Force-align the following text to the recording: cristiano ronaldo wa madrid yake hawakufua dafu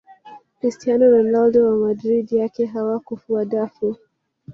cristiano 0.57 1.03
ronaldo 1.15 1.63
wa 1.69 1.75
madrid 1.87 2.31
yake 2.31 2.65
hawakufua 2.65 3.45
dafu 3.45 3.97